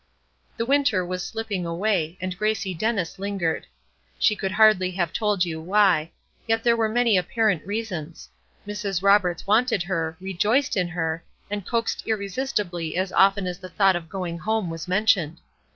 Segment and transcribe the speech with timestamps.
[0.57, 3.67] The winter was slipping away and Gracie Dennis lingered.
[4.17, 6.09] She could hardly have told you why,
[6.47, 8.27] yet there were many apparent reasons.
[8.65, 9.03] Mrs.
[9.03, 14.09] Roberts wanted her, rejoiced in her, and coaxed irresistibly as often as the thought of
[14.09, 15.37] going home was mentioned.